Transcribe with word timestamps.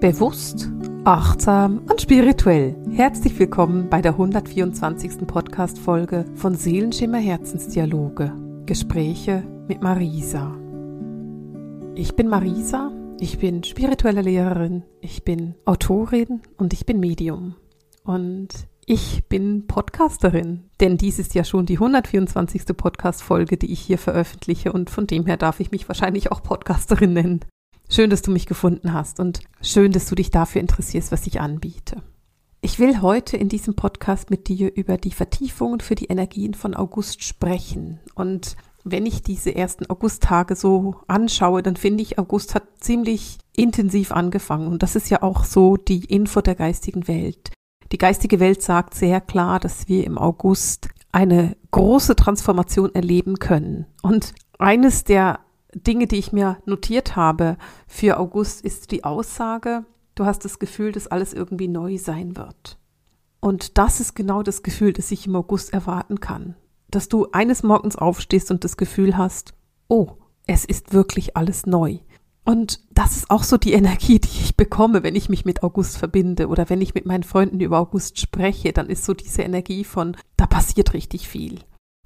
Bewusst, 0.00 0.70
achtsam 1.02 1.82
und 1.90 2.00
spirituell. 2.00 2.76
Herzlich 2.92 3.36
willkommen 3.36 3.90
bei 3.90 4.00
der 4.00 4.12
124. 4.12 5.26
Podcast-Folge 5.26 6.24
von 6.36 6.54
Seelenschimmer 6.54 7.18
Herzensdialoge. 7.18 8.32
Gespräche 8.64 9.42
mit 9.66 9.82
Marisa. 9.82 10.56
Ich 11.96 12.14
bin 12.14 12.28
Marisa, 12.28 12.92
ich 13.18 13.40
bin 13.40 13.64
spirituelle 13.64 14.22
Lehrerin, 14.22 14.84
ich 15.00 15.24
bin 15.24 15.56
Autorin 15.64 16.42
und 16.56 16.72
ich 16.72 16.86
bin 16.86 17.00
Medium. 17.00 17.56
Und 18.04 18.50
ich 18.86 19.24
bin 19.28 19.66
Podcasterin, 19.66 20.70
denn 20.78 20.96
dies 20.96 21.18
ist 21.18 21.34
ja 21.34 21.42
schon 21.42 21.66
die 21.66 21.74
124. 21.74 22.66
Podcast-Folge, 22.76 23.56
die 23.56 23.72
ich 23.72 23.80
hier 23.80 23.98
veröffentliche 23.98 24.72
und 24.72 24.90
von 24.90 25.08
dem 25.08 25.26
her 25.26 25.36
darf 25.36 25.58
ich 25.58 25.72
mich 25.72 25.88
wahrscheinlich 25.88 26.30
auch 26.30 26.44
Podcasterin 26.44 27.14
nennen. 27.14 27.40
Schön, 27.90 28.10
dass 28.10 28.20
du 28.20 28.30
mich 28.30 28.44
gefunden 28.44 28.92
hast 28.92 29.18
und 29.18 29.40
schön, 29.62 29.92
dass 29.92 30.06
du 30.06 30.14
dich 30.14 30.30
dafür 30.30 30.60
interessierst, 30.60 31.10
was 31.10 31.26
ich 31.26 31.40
anbiete. 31.40 32.02
Ich 32.60 32.78
will 32.78 33.00
heute 33.00 33.36
in 33.38 33.48
diesem 33.48 33.74
Podcast 33.76 34.28
mit 34.28 34.48
dir 34.48 34.74
über 34.76 34.98
die 34.98 35.10
Vertiefungen 35.10 35.80
für 35.80 35.94
die 35.94 36.06
Energien 36.06 36.52
von 36.52 36.74
August 36.74 37.24
sprechen. 37.24 38.00
Und 38.14 38.56
wenn 38.84 39.06
ich 39.06 39.22
diese 39.22 39.54
ersten 39.54 39.86
Augusttage 39.86 40.54
so 40.54 40.96
anschaue, 41.06 41.62
dann 41.62 41.76
finde 41.76 42.02
ich, 42.02 42.18
August 42.18 42.54
hat 42.54 42.64
ziemlich 42.78 43.38
intensiv 43.56 44.12
angefangen. 44.12 44.66
Und 44.66 44.82
das 44.82 44.94
ist 44.94 45.08
ja 45.08 45.22
auch 45.22 45.44
so 45.44 45.76
die 45.76 46.04
Info 46.04 46.42
der 46.42 46.56
geistigen 46.56 47.08
Welt. 47.08 47.52
Die 47.90 47.98
geistige 47.98 48.38
Welt 48.38 48.62
sagt 48.62 48.94
sehr 48.94 49.22
klar, 49.22 49.60
dass 49.60 49.88
wir 49.88 50.04
im 50.04 50.18
August 50.18 50.88
eine 51.10 51.56
große 51.70 52.16
Transformation 52.16 52.94
erleben 52.94 53.38
können. 53.38 53.86
Und 54.02 54.34
eines 54.58 55.04
der 55.04 55.40
Dinge, 55.74 56.06
die 56.06 56.16
ich 56.16 56.32
mir 56.32 56.58
notiert 56.64 57.16
habe 57.16 57.56
für 57.86 58.18
August, 58.18 58.64
ist 58.64 58.90
die 58.90 59.04
Aussage, 59.04 59.84
du 60.14 60.24
hast 60.24 60.44
das 60.44 60.58
Gefühl, 60.58 60.92
dass 60.92 61.06
alles 61.06 61.34
irgendwie 61.34 61.68
neu 61.68 61.98
sein 61.98 62.36
wird. 62.36 62.78
Und 63.40 63.78
das 63.78 64.00
ist 64.00 64.14
genau 64.14 64.42
das 64.42 64.62
Gefühl, 64.62 64.92
das 64.92 65.10
ich 65.10 65.26
im 65.26 65.36
August 65.36 65.72
erwarten 65.72 66.20
kann. 66.20 66.56
Dass 66.90 67.08
du 67.08 67.28
eines 67.32 67.62
Morgens 67.62 67.96
aufstehst 67.96 68.50
und 68.50 68.64
das 68.64 68.76
Gefühl 68.76 69.16
hast, 69.16 69.54
oh, 69.88 70.12
es 70.46 70.64
ist 70.64 70.92
wirklich 70.92 71.36
alles 71.36 71.66
neu. 71.66 71.98
Und 72.44 72.80
das 72.90 73.14
ist 73.16 73.30
auch 73.30 73.42
so 73.42 73.58
die 73.58 73.74
Energie, 73.74 74.18
die 74.18 74.40
ich 74.40 74.56
bekomme, 74.56 75.02
wenn 75.02 75.14
ich 75.14 75.28
mich 75.28 75.44
mit 75.44 75.62
August 75.62 75.98
verbinde 75.98 76.48
oder 76.48 76.70
wenn 76.70 76.80
ich 76.80 76.94
mit 76.94 77.04
meinen 77.04 77.22
Freunden 77.22 77.60
über 77.60 77.78
August 77.78 78.18
spreche, 78.18 78.72
dann 78.72 78.88
ist 78.88 79.04
so 79.04 79.12
diese 79.12 79.42
Energie 79.42 79.84
von, 79.84 80.16
da 80.38 80.46
passiert 80.46 80.94
richtig 80.94 81.28
viel. 81.28 81.60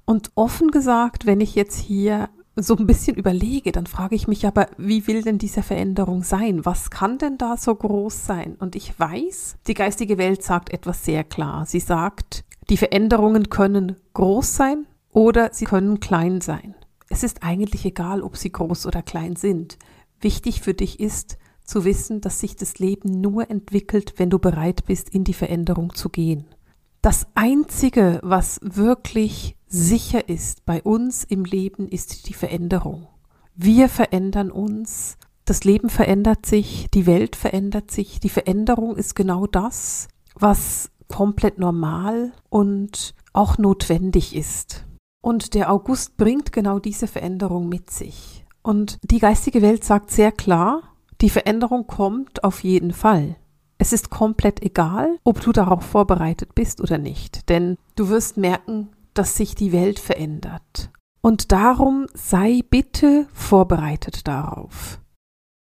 Und 0.05 0.31
offen 0.35 0.69
gesagt, 0.69 1.25
wenn 1.25 1.39
ich 1.39 1.55
jetzt 1.55 1.77
hier 1.77 2.29
so 2.55 2.75
ein 2.75 2.85
bisschen 2.85 3.15
überlege, 3.15 3.71
dann 3.71 3.87
frage 3.87 4.15
ich 4.15 4.27
mich 4.27 4.45
aber, 4.45 4.67
wie 4.77 5.07
will 5.07 5.23
denn 5.23 5.39
diese 5.39 5.63
Veränderung 5.63 6.23
sein? 6.23 6.65
Was 6.65 6.91
kann 6.91 7.17
denn 7.17 7.37
da 7.37 7.57
so 7.57 7.73
groß 7.73 8.25
sein? 8.25 8.55
Und 8.59 8.75
ich 8.75 8.97
weiß, 8.99 9.57
die 9.67 9.73
geistige 9.73 10.17
Welt 10.17 10.43
sagt 10.43 10.71
etwas 10.71 11.03
sehr 11.03 11.23
klar. 11.23 11.65
Sie 11.65 11.79
sagt, 11.79 12.45
die 12.69 12.77
Veränderungen 12.77 13.49
können 13.49 13.95
groß 14.13 14.55
sein 14.55 14.85
oder 15.11 15.49
sie 15.51 15.65
können 15.65 15.99
klein 15.99 16.41
sein. 16.41 16.75
Es 17.09 17.23
ist 17.23 17.43
eigentlich 17.43 17.85
egal, 17.85 18.21
ob 18.21 18.37
sie 18.37 18.51
groß 18.51 18.85
oder 18.85 19.01
klein 19.01 19.35
sind. 19.35 19.77
Wichtig 20.21 20.61
für 20.61 20.73
dich 20.73 20.99
ist 20.99 21.37
zu 21.63 21.85
wissen, 21.85 22.21
dass 22.21 22.39
sich 22.39 22.55
das 22.55 22.79
Leben 22.79 23.21
nur 23.21 23.49
entwickelt, 23.49 24.13
wenn 24.17 24.29
du 24.29 24.39
bereit 24.39 24.85
bist, 24.85 25.09
in 25.09 25.23
die 25.23 25.33
Veränderung 25.33 25.95
zu 25.95 26.09
gehen. 26.09 26.45
Das 27.01 27.27
Einzige, 27.35 28.19
was 28.23 28.59
wirklich 28.63 29.57
sicher 29.73 30.29
ist 30.29 30.65
bei 30.65 30.81
uns 30.83 31.23
im 31.23 31.45
Leben, 31.45 31.89
ist 31.89 32.29
die 32.29 32.33
Veränderung. 32.33 33.07
Wir 33.55 33.89
verändern 33.89 34.51
uns, 34.51 35.17
das 35.45 35.63
Leben 35.63 35.89
verändert 35.89 36.45
sich, 36.45 36.87
die 36.93 37.05
Welt 37.07 37.35
verändert 37.35 37.89
sich. 37.89 38.19
Die 38.19 38.29
Veränderung 38.29 38.95
ist 38.95 39.15
genau 39.15 39.47
das, 39.47 40.07
was 40.35 40.91
komplett 41.07 41.57
normal 41.57 42.31
und 42.49 43.15
auch 43.33 43.57
notwendig 43.57 44.35
ist. 44.35 44.85
Und 45.21 45.55
der 45.55 45.71
August 45.71 46.17
bringt 46.17 46.51
genau 46.51 46.77
diese 46.79 47.07
Veränderung 47.07 47.67
mit 47.67 47.89
sich. 47.89 48.45
Und 48.61 48.99
die 49.01 49.19
geistige 49.19 49.61
Welt 49.61 49.83
sagt 49.83 50.11
sehr 50.11 50.31
klar, 50.31 50.83
die 51.21 51.29
Veränderung 51.29 51.87
kommt 51.87 52.43
auf 52.43 52.63
jeden 52.63 52.93
Fall. 52.93 53.37
Es 53.79 53.91
ist 53.91 54.11
komplett 54.11 54.61
egal, 54.61 55.17
ob 55.23 55.41
du 55.41 55.51
darauf 55.51 55.83
vorbereitet 55.83 56.53
bist 56.53 56.79
oder 56.79 56.97
nicht, 56.99 57.49
denn 57.49 57.77
du 57.95 58.09
wirst 58.09 58.37
merken, 58.37 58.89
dass 59.13 59.35
sich 59.35 59.55
die 59.55 59.71
Welt 59.71 59.99
verändert. 59.99 60.91
Und 61.21 61.51
darum 61.51 62.07
sei 62.13 62.61
bitte 62.69 63.27
vorbereitet 63.33 64.27
darauf. 64.27 64.99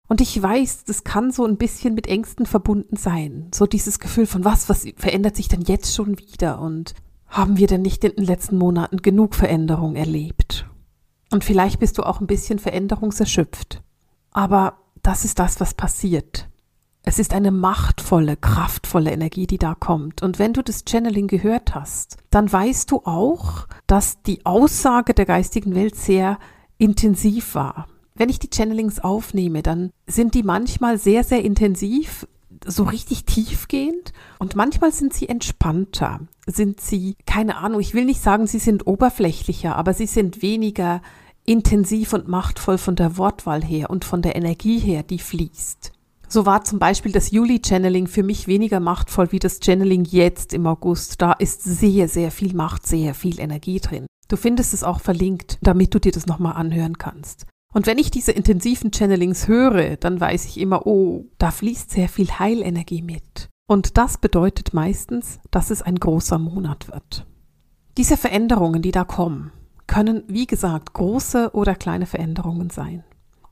Und 0.07 0.19
ich 0.19 0.41
weiß, 0.41 0.83
das 0.83 1.05
kann 1.05 1.31
so 1.31 1.45
ein 1.45 1.57
bisschen 1.57 1.93
mit 1.93 2.07
Ängsten 2.07 2.45
verbunden 2.45 2.97
sein. 2.97 3.47
So 3.53 3.65
dieses 3.65 3.99
Gefühl 3.99 4.25
von 4.25 4.43
was, 4.43 4.67
was 4.67 4.85
verändert 4.97 5.37
sich 5.37 5.47
denn 5.47 5.61
jetzt 5.61 5.95
schon 5.95 6.17
wieder? 6.19 6.59
Und 6.59 6.95
haben 7.27 7.55
wir 7.55 7.67
denn 7.67 7.81
nicht 7.81 8.03
in 8.03 8.15
den 8.17 8.25
letzten 8.25 8.57
Monaten 8.57 8.97
genug 8.97 9.35
Veränderung 9.35 9.95
erlebt? 9.95 10.67
Und 11.31 11.45
vielleicht 11.45 11.79
bist 11.79 11.97
du 11.97 12.03
auch 12.03 12.19
ein 12.19 12.27
bisschen 12.27 12.59
veränderungserschöpft. 12.59 13.81
Aber 14.31 14.79
das 15.01 15.23
ist 15.23 15.39
das, 15.39 15.61
was 15.61 15.73
passiert. 15.73 16.49
Es 17.03 17.17
ist 17.17 17.33
eine 17.33 17.51
machtvolle, 17.51 18.37
kraftvolle 18.37 19.11
Energie, 19.11 19.47
die 19.47 19.57
da 19.57 19.73
kommt. 19.73 20.21
Und 20.21 20.37
wenn 20.37 20.53
du 20.53 20.61
das 20.61 20.83
Channeling 20.87 21.27
gehört 21.27 21.73
hast, 21.73 22.17
dann 22.29 22.51
weißt 22.51 22.91
du 22.91 23.01
auch, 23.05 23.67
dass 23.87 24.21
die 24.21 24.45
Aussage 24.45 25.13
der 25.13 25.25
geistigen 25.25 25.73
Welt 25.73 25.95
sehr 25.95 26.37
intensiv 26.77 27.55
war. 27.55 27.87
Wenn 28.13 28.29
ich 28.29 28.39
die 28.39 28.49
Channelings 28.49 28.99
aufnehme, 28.99 29.63
dann 29.63 29.91
sind 30.05 30.35
die 30.35 30.43
manchmal 30.43 30.99
sehr, 30.99 31.23
sehr 31.23 31.43
intensiv, 31.43 32.27
so 32.65 32.83
richtig 32.83 33.25
tiefgehend 33.25 34.13
und 34.37 34.55
manchmal 34.55 34.91
sind 34.91 35.13
sie 35.13 35.27
entspannter, 35.27 36.19
sind 36.45 36.81
sie, 36.81 37.15
keine 37.25 37.57
Ahnung, 37.57 37.79
ich 37.79 37.95
will 37.95 38.05
nicht 38.05 38.21
sagen, 38.21 38.45
sie 38.45 38.59
sind 38.59 38.85
oberflächlicher, 38.85 39.75
aber 39.75 39.95
sie 39.95 40.05
sind 40.05 40.43
weniger 40.43 41.01
intensiv 41.45 42.13
und 42.13 42.27
machtvoll 42.27 42.77
von 42.77 42.95
der 42.95 43.17
Wortwahl 43.17 43.63
her 43.63 43.89
und 43.89 44.05
von 44.05 44.21
der 44.21 44.35
Energie 44.35 44.77
her, 44.77 45.01
die 45.01 45.17
fließt. 45.17 45.91
So 46.31 46.45
war 46.45 46.63
zum 46.63 46.79
Beispiel 46.79 47.11
das 47.11 47.31
Juli-Channeling 47.31 48.07
für 48.07 48.23
mich 48.23 48.47
weniger 48.47 48.79
machtvoll 48.79 49.33
wie 49.33 49.39
das 49.39 49.59
Channeling 49.59 50.05
jetzt 50.05 50.53
im 50.53 50.65
August. 50.65 51.21
Da 51.21 51.33
ist 51.33 51.61
sehr, 51.61 52.07
sehr 52.07 52.31
viel 52.31 52.53
Macht, 52.55 52.87
sehr 52.87 53.13
viel 53.13 53.37
Energie 53.37 53.81
drin. 53.81 54.05
Du 54.29 54.37
findest 54.37 54.73
es 54.73 54.85
auch 54.85 55.01
verlinkt, 55.01 55.59
damit 55.61 55.93
du 55.93 55.99
dir 55.99 56.13
das 56.13 56.27
nochmal 56.27 56.53
anhören 56.53 56.97
kannst. 56.97 57.47
Und 57.73 57.85
wenn 57.85 57.97
ich 57.97 58.11
diese 58.11 58.31
intensiven 58.31 58.93
Channelings 58.93 59.49
höre, 59.49 59.97
dann 59.97 60.21
weiß 60.21 60.45
ich 60.45 60.57
immer, 60.57 60.87
oh, 60.87 61.25
da 61.37 61.51
fließt 61.51 61.91
sehr 61.91 62.07
viel 62.07 62.31
Heilenergie 62.39 63.01
mit. 63.01 63.49
Und 63.67 63.97
das 63.97 64.17
bedeutet 64.17 64.73
meistens, 64.73 65.41
dass 65.51 65.69
es 65.69 65.81
ein 65.81 65.95
großer 65.95 66.39
Monat 66.39 66.87
wird. 66.87 67.25
Diese 67.97 68.15
Veränderungen, 68.15 68.81
die 68.81 68.91
da 68.91 69.03
kommen, 69.03 69.51
können, 69.85 70.23
wie 70.29 70.47
gesagt, 70.47 70.93
große 70.93 71.51
oder 71.51 71.75
kleine 71.75 72.05
Veränderungen 72.05 72.69
sein. 72.69 73.03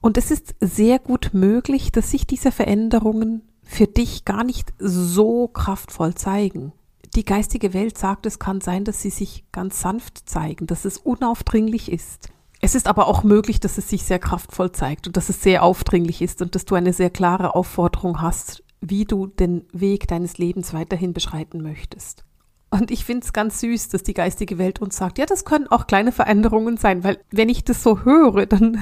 Und 0.01 0.17
es 0.17 0.31
ist 0.31 0.55
sehr 0.59 0.99
gut 0.99 1.31
möglich, 1.33 1.91
dass 1.91 2.11
sich 2.11 2.25
diese 2.25 2.51
Veränderungen 2.51 3.41
für 3.63 3.87
dich 3.87 4.25
gar 4.25 4.43
nicht 4.43 4.73
so 4.79 5.47
kraftvoll 5.47 6.15
zeigen. 6.15 6.71
Die 7.15 7.25
geistige 7.25 7.73
Welt 7.73 7.97
sagt, 7.97 8.25
es 8.25 8.39
kann 8.39 8.61
sein, 8.61 8.83
dass 8.85 9.01
sie 9.01 9.09
sich 9.09 9.43
ganz 9.51 9.81
sanft 9.81 10.29
zeigen, 10.29 10.67
dass 10.67 10.85
es 10.85 10.97
unaufdringlich 10.97 11.91
ist. 11.91 12.29
Es 12.61 12.75
ist 12.75 12.87
aber 12.87 13.07
auch 13.07 13.23
möglich, 13.23 13.59
dass 13.59 13.77
es 13.77 13.89
sich 13.89 14.03
sehr 14.03 14.19
kraftvoll 14.19 14.71
zeigt 14.71 15.07
und 15.07 15.17
dass 15.17 15.29
es 15.29 15.41
sehr 15.41 15.63
aufdringlich 15.63 16.21
ist 16.21 16.41
und 16.41 16.55
dass 16.55 16.65
du 16.65 16.75
eine 16.75 16.93
sehr 16.93 17.09
klare 17.09 17.55
Aufforderung 17.55 18.21
hast, 18.21 18.63
wie 18.81 19.05
du 19.05 19.27
den 19.27 19.65
Weg 19.71 20.07
deines 20.07 20.37
Lebens 20.37 20.73
weiterhin 20.73 21.13
beschreiten 21.13 21.61
möchtest. 21.61 22.25
Und 22.71 22.91
ich 22.91 23.03
finde 23.03 23.25
es 23.25 23.33
ganz 23.33 23.61
süß, 23.61 23.89
dass 23.89 24.03
die 24.03 24.13
geistige 24.13 24.59
Welt 24.59 24.79
uns 24.79 24.95
sagt, 24.95 25.17
ja, 25.17 25.25
das 25.25 25.43
können 25.43 25.67
auch 25.67 25.87
kleine 25.87 26.11
Veränderungen 26.11 26.77
sein, 26.77 27.03
weil 27.03 27.19
wenn 27.31 27.49
ich 27.49 27.63
das 27.63 27.81
so 27.81 28.03
höre, 28.03 28.45
dann 28.45 28.77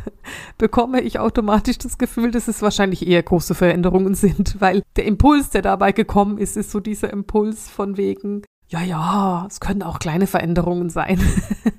bekomme 0.58 1.00
ich 1.00 1.18
automatisch 1.18 1.78
das 1.78 1.96
Gefühl, 1.96 2.30
dass 2.30 2.48
es 2.48 2.60
wahrscheinlich 2.60 3.06
eher 3.06 3.22
große 3.22 3.54
Veränderungen 3.54 4.14
sind, 4.14 4.60
weil 4.60 4.82
der 4.96 5.06
Impuls, 5.06 5.48
der 5.48 5.62
dabei 5.62 5.92
gekommen 5.92 6.36
ist, 6.36 6.58
ist 6.58 6.70
so 6.70 6.80
dieser 6.80 7.10
Impuls 7.10 7.70
von 7.70 7.96
wegen, 7.96 8.42
ja, 8.68 8.82
ja, 8.82 9.46
es 9.48 9.60
können 9.60 9.82
auch 9.82 9.98
kleine 9.98 10.26
Veränderungen 10.26 10.90
sein. 10.90 11.18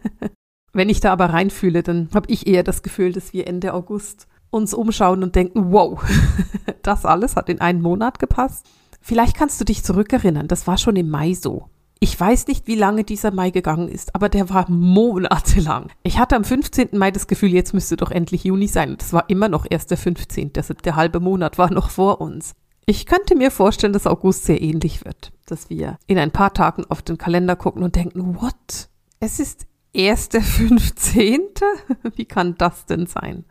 wenn 0.73 0.89
ich 0.89 1.01
da 1.01 1.11
aber 1.11 1.27
reinfühle, 1.27 1.83
dann 1.83 2.09
habe 2.15 2.31
ich 2.31 2.47
eher 2.47 2.63
das 2.63 2.81
Gefühl, 2.81 3.11
dass 3.11 3.31
wir 3.31 3.47
Ende 3.47 3.75
August 3.75 4.27
uns 4.49 4.73
umschauen 4.73 5.23
und 5.23 5.35
denken, 5.35 5.71
wow, 5.71 6.03
das 6.81 7.05
alles 7.05 7.35
hat 7.35 7.49
in 7.49 7.61
einen 7.61 7.81
Monat 7.81 8.17
gepasst. 8.17 8.65
Vielleicht 9.03 9.35
kannst 9.35 9.59
du 9.59 9.65
dich 9.65 9.83
zurückerinnern, 9.83 10.47
das 10.47 10.65
war 10.65 10.77
schon 10.77 10.95
im 10.95 11.09
Mai 11.09 11.33
so. 11.33 11.67
Ich 11.99 12.17
weiß 12.17 12.47
nicht, 12.47 12.67
wie 12.67 12.75
lange 12.75 13.03
dieser 13.03 13.31
Mai 13.31 13.49
gegangen 13.49 13.89
ist, 13.89 14.15
aber 14.15 14.29
der 14.29 14.49
war 14.49 14.69
monatelang. 14.71 15.89
Ich 16.03 16.19
hatte 16.19 16.37
am 16.37 16.45
15. 16.45 16.89
Mai 16.93 17.11
das 17.11 17.27
Gefühl, 17.27 17.53
jetzt 17.53 17.73
müsste 17.73 17.97
doch 17.97 18.11
endlich 18.11 18.45
Juni 18.45 18.67
sein. 18.67 18.97
Es 18.99 19.11
war 19.11 19.29
immer 19.29 19.49
noch 19.49 19.65
erst 19.69 19.91
der 19.91 19.97
15. 19.97 20.53
Der, 20.53 20.63
der 20.63 20.95
halbe 20.95 21.19
Monat 21.19 21.57
war 21.57 21.71
noch 21.71 21.89
vor 21.89 22.21
uns. 22.21 22.53
Ich 22.85 23.05
könnte 23.05 23.35
mir 23.35 23.51
vorstellen, 23.51 23.93
dass 23.93 24.07
August 24.07 24.45
sehr 24.45 24.61
ähnlich 24.61 25.03
wird. 25.03 25.33
Dass 25.45 25.69
wir 25.69 25.97
in 26.07 26.17
ein 26.17 26.31
paar 26.31 26.53
Tagen 26.53 26.85
auf 26.89 27.01
den 27.01 27.17
Kalender 27.17 27.57
gucken 27.57 27.83
und 27.83 27.95
denken, 27.95 28.41
what? 28.41 28.89
Es 29.19 29.39
ist 29.39 29.65
erst 29.91 30.33
der 30.33 30.41
15. 30.43 31.39
Wie 32.15 32.25
kann 32.25 32.55
das 32.57 32.85
denn 32.85 33.05
sein? 33.05 33.43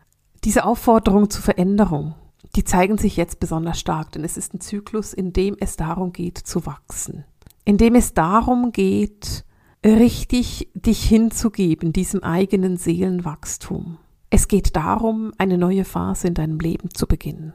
Diese 0.44 0.64
Aufforderung 0.64 1.31
zur 1.31 1.43
Veränderung, 1.43 2.14
die 2.56 2.64
zeigen 2.64 2.98
sich 2.98 3.16
jetzt 3.16 3.40
besonders 3.40 3.78
stark, 3.78 4.12
denn 4.12 4.24
es 4.24 4.36
ist 4.36 4.54
ein 4.54 4.60
Zyklus, 4.60 5.12
in 5.12 5.32
dem 5.32 5.56
es 5.58 5.76
darum 5.76 6.12
geht 6.12 6.38
zu 6.38 6.66
wachsen, 6.66 7.24
in 7.64 7.78
dem 7.78 7.94
es 7.94 8.14
darum 8.14 8.72
geht, 8.72 9.44
richtig 9.84 10.70
dich 10.74 11.02
hinzugeben, 11.04 11.92
diesem 11.92 12.22
eigenen 12.22 12.76
Seelenwachstum. 12.76 13.98
Es 14.30 14.48
geht 14.48 14.76
darum, 14.76 15.32
eine 15.38 15.58
neue 15.58 15.84
Phase 15.84 16.28
in 16.28 16.34
deinem 16.34 16.58
Leben 16.58 16.90
zu 16.94 17.06
beginnen. 17.06 17.52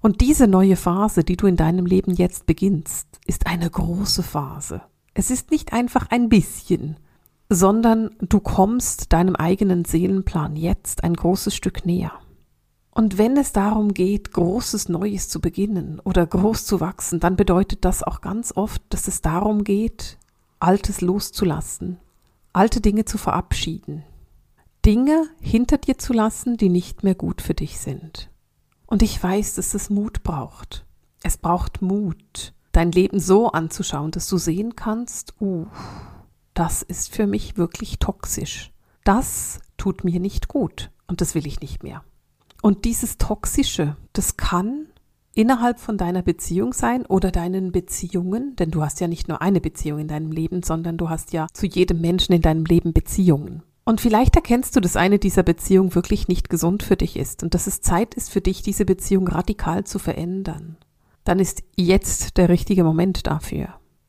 Und 0.00 0.20
diese 0.20 0.46
neue 0.46 0.76
Phase, 0.76 1.24
die 1.24 1.36
du 1.36 1.46
in 1.46 1.56
deinem 1.56 1.86
Leben 1.86 2.12
jetzt 2.12 2.46
beginnst, 2.46 3.06
ist 3.26 3.46
eine 3.46 3.68
große 3.68 4.22
Phase. 4.22 4.82
Es 5.14 5.30
ist 5.30 5.50
nicht 5.50 5.72
einfach 5.72 6.10
ein 6.10 6.28
bisschen, 6.28 6.96
sondern 7.48 8.10
du 8.20 8.40
kommst 8.40 9.12
deinem 9.12 9.36
eigenen 9.36 9.84
Seelenplan 9.84 10.56
jetzt 10.56 11.04
ein 11.04 11.14
großes 11.14 11.54
Stück 11.54 11.86
näher. 11.86 12.12
Und 12.96 13.18
wenn 13.18 13.36
es 13.36 13.52
darum 13.52 13.92
geht, 13.92 14.32
Großes 14.32 14.88
Neues 14.88 15.28
zu 15.28 15.42
beginnen 15.42 16.00
oder 16.02 16.26
groß 16.26 16.64
zu 16.64 16.80
wachsen, 16.80 17.20
dann 17.20 17.36
bedeutet 17.36 17.84
das 17.84 18.02
auch 18.02 18.22
ganz 18.22 18.56
oft, 18.56 18.80
dass 18.88 19.06
es 19.06 19.20
darum 19.20 19.64
geht, 19.64 20.16
Altes 20.60 21.02
loszulassen, 21.02 21.98
alte 22.54 22.80
Dinge 22.80 23.04
zu 23.04 23.18
verabschieden, 23.18 24.02
Dinge 24.86 25.28
hinter 25.42 25.76
dir 25.76 25.98
zu 25.98 26.14
lassen, 26.14 26.56
die 26.56 26.70
nicht 26.70 27.04
mehr 27.04 27.14
gut 27.14 27.42
für 27.42 27.52
dich 27.52 27.78
sind. 27.78 28.30
Und 28.86 29.02
ich 29.02 29.22
weiß, 29.22 29.56
dass 29.56 29.74
es 29.74 29.90
Mut 29.90 30.22
braucht. 30.22 30.86
Es 31.22 31.36
braucht 31.36 31.82
Mut, 31.82 32.54
dein 32.72 32.92
Leben 32.92 33.20
so 33.20 33.52
anzuschauen, 33.52 34.10
dass 34.10 34.26
du 34.26 34.38
sehen 34.38 34.74
kannst, 34.74 35.34
uh, 35.42 35.66
das 36.54 36.80
ist 36.80 37.14
für 37.14 37.26
mich 37.26 37.58
wirklich 37.58 37.98
toxisch. 37.98 38.72
Das 39.04 39.60
tut 39.76 40.02
mir 40.02 40.18
nicht 40.18 40.48
gut 40.48 40.90
und 41.08 41.20
das 41.20 41.34
will 41.34 41.46
ich 41.46 41.60
nicht 41.60 41.82
mehr. 41.82 42.02
Und 42.62 42.84
dieses 42.84 43.18
Toxische, 43.18 43.96
das 44.12 44.36
kann 44.36 44.86
innerhalb 45.34 45.78
von 45.78 45.98
deiner 45.98 46.22
Beziehung 46.22 46.72
sein 46.72 47.04
oder 47.04 47.30
deinen 47.30 47.70
Beziehungen, 47.70 48.56
denn 48.56 48.70
du 48.70 48.82
hast 48.82 49.00
ja 49.00 49.06
nicht 49.06 49.28
nur 49.28 49.42
eine 49.42 49.60
Beziehung 49.60 49.98
in 49.98 50.08
deinem 50.08 50.32
Leben, 50.32 50.62
sondern 50.62 50.96
du 50.96 51.10
hast 51.10 51.32
ja 51.32 51.46
zu 51.52 51.66
jedem 51.66 52.00
Menschen 52.00 52.32
in 52.32 52.42
deinem 52.42 52.64
Leben 52.64 52.92
Beziehungen. 52.92 53.62
Und 53.84 54.00
vielleicht 54.00 54.34
erkennst 54.34 54.74
du, 54.74 54.80
dass 54.80 54.96
eine 54.96 55.18
dieser 55.18 55.44
Beziehungen 55.44 55.94
wirklich 55.94 56.26
nicht 56.26 56.48
gesund 56.48 56.82
für 56.82 56.96
dich 56.96 57.16
ist 57.16 57.44
und 57.44 57.54
dass 57.54 57.68
es 57.68 57.82
Zeit 57.82 58.14
ist 58.14 58.30
für 58.30 58.40
dich, 58.40 58.62
diese 58.62 58.84
Beziehung 58.84 59.28
radikal 59.28 59.84
zu 59.84 60.00
verändern. 60.00 60.76
Dann 61.22 61.38
ist 61.38 61.62
jetzt 61.76 62.36
der 62.36 62.48
richtige 62.48 62.82
Moment 62.82 63.26
dafür. 63.26 63.68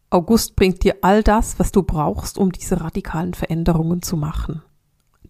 August 0.10 0.56
bringt 0.56 0.84
dir 0.84 0.96
all 1.02 1.22
das, 1.22 1.60
was 1.60 1.72
du 1.72 1.84
brauchst, 1.84 2.38
um 2.38 2.52
diese 2.52 2.80
radikalen 2.80 3.34
Veränderungen 3.34 4.02
zu 4.02 4.16
machen. 4.18 4.64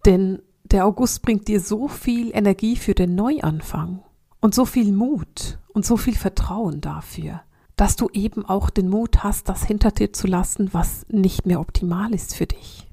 Denn 0.06 0.40
der 0.70 0.86
August 0.86 1.22
bringt 1.22 1.48
dir 1.48 1.60
so 1.60 1.88
viel 1.88 2.30
Energie 2.34 2.76
für 2.76 2.94
den 2.94 3.14
Neuanfang 3.14 4.02
und 4.40 4.54
so 4.54 4.64
viel 4.64 4.92
Mut 4.92 5.58
und 5.72 5.86
so 5.86 5.96
viel 5.96 6.14
Vertrauen 6.14 6.80
dafür, 6.80 7.42
dass 7.76 7.96
du 7.96 8.08
eben 8.12 8.44
auch 8.44 8.70
den 8.70 8.88
Mut 8.88 9.22
hast, 9.22 9.48
das 9.48 9.64
hinter 9.64 9.90
dir 9.90 10.12
zu 10.12 10.26
lassen, 10.26 10.70
was 10.72 11.06
nicht 11.08 11.46
mehr 11.46 11.60
optimal 11.60 12.12
ist 12.14 12.34
für 12.34 12.46
dich. 12.46 12.86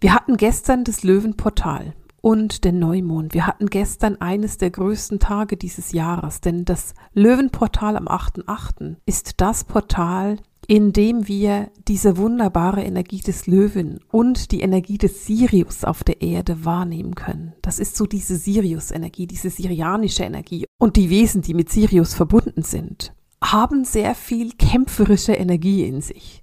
Wir 0.00 0.14
hatten 0.14 0.36
gestern 0.36 0.84
das 0.84 1.02
Löwenportal 1.02 1.94
und 2.22 2.64
den 2.64 2.78
Neumond. 2.78 3.34
Wir 3.34 3.46
hatten 3.46 3.66
gestern 3.66 4.20
eines 4.20 4.58
der 4.58 4.70
größten 4.70 5.18
Tage 5.18 5.56
dieses 5.56 5.92
Jahres, 5.92 6.40
denn 6.40 6.64
das 6.64 6.94
Löwenportal 7.12 7.96
am 7.96 8.08
8.8. 8.08 8.96
ist 9.06 9.40
das 9.40 9.64
Portal, 9.64 10.38
indem 10.70 11.26
wir 11.26 11.72
diese 11.88 12.16
wunderbare 12.16 12.84
Energie 12.84 13.18
des 13.18 13.48
Löwen 13.48 13.98
und 14.12 14.52
die 14.52 14.60
Energie 14.60 14.98
des 14.98 15.26
Sirius 15.26 15.82
auf 15.82 16.04
der 16.04 16.22
Erde 16.22 16.64
wahrnehmen 16.64 17.16
können. 17.16 17.54
Das 17.60 17.80
ist 17.80 17.96
so 17.96 18.06
diese 18.06 18.36
Sirius-Energie, 18.36 19.26
diese 19.26 19.50
sirianische 19.50 20.22
Energie. 20.22 20.66
Und 20.78 20.94
die 20.94 21.10
Wesen, 21.10 21.42
die 21.42 21.54
mit 21.54 21.70
Sirius 21.70 22.14
verbunden 22.14 22.62
sind, 22.62 23.12
haben 23.42 23.84
sehr 23.84 24.14
viel 24.14 24.52
kämpferische 24.52 25.32
Energie 25.32 25.82
in 25.88 26.02
sich. 26.02 26.40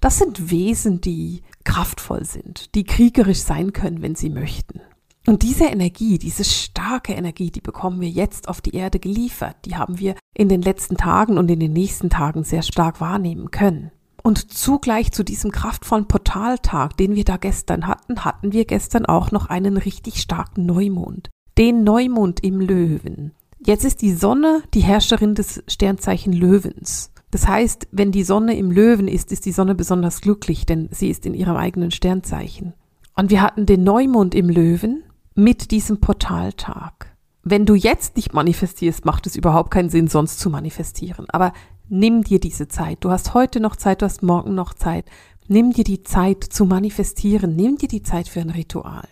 Das 0.00 0.18
sind 0.18 0.52
Wesen, 0.52 1.00
die 1.00 1.42
kraftvoll 1.64 2.24
sind, 2.24 2.76
die 2.76 2.84
kriegerisch 2.84 3.40
sein 3.40 3.72
können, 3.72 4.02
wenn 4.02 4.14
sie 4.14 4.30
möchten. 4.30 4.82
Und 5.26 5.42
diese 5.42 5.64
Energie, 5.64 6.18
diese 6.18 6.44
starke 6.44 7.14
Energie, 7.14 7.50
die 7.50 7.62
bekommen 7.62 8.00
wir 8.00 8.10
jetzt 8.10 8.48
auf 8.48 8.60
die 8.60 8.74
Erde 8.76 8.98
geliefert. 8.98 9.56
Die 9.64 9.76
haben 9.76 9.98
wir 9.98 10.16
in 10.34 10.48
den 10.48 10.60
letzten 10.60 10.96
Tagen 10.96 11.38
und 11.38 11.50
in 11.50 11.60
den 11.60 11.72
nächsten 11.72 12.10
Tagen 12.10 12.44
sehr 12.44 12.62
stark 12.62 13.00
wahrnehmen 13.00 13.50
können. 13.50 13.90
Und 14.22 14.52
zugleich 14.52 15.12
zu 15.12 15.22
diesem 15.22 15.50
kraftvollen 15.50 16.08
Portaltag, 16.08 16.96
den 16.96 17.14
wir 17.14 17.24
da 17.24 17.36
gestern 17.36 17.86
hatten, 17.86 18.24
hatten 18.24 18.52
wir 18.52 18.64
gestern 18.64 19.06
auch 19.06 19.30
noch 19.30 19.46
einen 19.46 19.76
richtig 19.76 20.20
starken 20.20 20.66
Neumond. 20.66 21.30
Den 21.58 21.84
Neumond 21.84 22.42
im 22.42 22.60
Löwen. 22.60 23.32
Jetzt 23.64 23.84
ist 23.84 24.02
die 24.02 24.12
Sonne 24.12 24.62
die 24.74 24.80
Herrscherin 24.80 25.34
des 25.34 25.62
Sternzeichen 25.68 26.32
Löwens. 26.32 27.12
Das 27.30 27.46
heißt, 27.48 27.88
wenn 27.92 28.12
die 28.12 28.24
Sonne 28.24 28.56
im 28.56 28.70
Löwen 28.70 29.08
ist, 29.08 29.32
ist 29.32 29.46
die 29.46 29.52
Sonne 29.52 29.74
besonders 29.74 30.20
glücklich, 30.20 30.66
denn 30.66 30.88
sie 30.90 31.08
ist 31.08 31.26
in 31.26 31.34
ihrem 31.34 31.56
eigenen 31.56 31.90
Sternzeichen. 31.90 32.74
Und 33.16 33.30
wir 33.30 33.42
hatten 33.42 33.66
den 33.66 33.84
Neumond 33.84 34.34
im 34.34 34.48
Löwen, 34.48 35.03
mit 35.34 35.72
diesem 35.72 36.00
Portaltag. 36.00 37.16
Wenn 37.42 37.66
du 37.66 37.74
jetzt 37.74 38.16
nicht 38.16 38.32
manifestierst, 38.32 39.04
macht 39.04 39.26
es 39.26 39.36
überhaupt 39.36 39.70
keinen 39.70 39.90
Sinn, 39.90 40.08
sonst 40.08 40.38
zu 40.38 40.48
manifestieren. 40.48 41.26
Aber 41.28 41.52
nimm 41.88 42.22
dir 42.22 42.40
diese 42.40 42.68
Zeit. 42.68 42.98
Du 43.00 43.10
hast 43.10 43.34
heute 43.34 43.60
noch 43.60 43.76
Zeit, 43.76 44.00
du 44.00 44.06
hast 44.06 44.22
morgen 44.22 44.54
noch 44.54 44.74
Zeit. 44.74 45.06
Nimm 45.46 45.72
dir 45.72 45.84
die 45.84 46.02
Zeit 46.02 46.44
zu 46.44 46.64
manifestieren. 46.64 47.56
Nimm 47.56 47.76
dir 47.76 47.88
die 47.88 48.02
Zeit 48.02 48.28
für 48.28 48.40
ein 48.40 48.50
Ritual. 48.50 49.06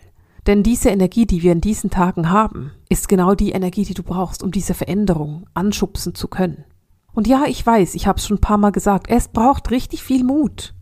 Denn 0.47 0.63
diese 0.63 0.89
Energie, 0.89 1.25
die 1.25 1.43
wir 1.43 1.51
in 1.51 1.61
diesen 1.61 1.89
Tagen 1.89 2.29
haben, 2.29 2.71
ist 2.89 3.07
genau 3.07 3.35
die 3.35 3.51
Energie, 3.51 3.85
die 3.85 3.93
du 3.93 4.03
brauchst, 4.03 4.43
um 4.43 4.51
diese 4.51 4.73
Veränderung 4.73 5.45
anschubsen 5.53 6.15
zu 6.15 6.27
können. 6.27 6.63
Und 7.13 7.27
ja, 7.27 7.43
ich 7.47 7.65
weiß, 7.65 7.95
ich 7.95 8.07
habe 8.07 8.17
es 8.17 8.25
schon 8.25 8.37
ein 8.37 8.41
paar 8.41 8.57
Mal 8.57 8.71
gesagt, 8.71 9.07
es 9.09 9.27
braucht 9.27 9.71
richtig 9.71 10.03
viel 10.03 10.23
Mut. 10.23 10.73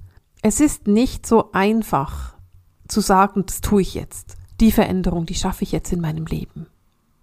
Es 0.42 0.62
ist 0.62 0.88
nicht 0.88 1.26
so 1.26 1.52
einfach 1.52 2.36
zu 2.88 3.02
sagen, 3.02 3.44
das 3.46 3.62
tue 3.62 3.82
ich 3.82 3.94
jetzt 3.94 4.38
die 4.62 4.72
Veränderung, 4.72 5.26
die 5.26 5.36
schaffe 5.36 5.64
ich 5.64 5.72
jetzt 5.72 5.92
in 5.92 6.02
meinem 6.02 6.26
Leben. 6.26 6.68